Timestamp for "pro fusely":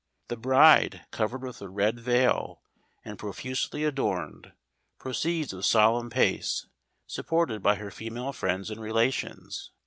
3.19-3.83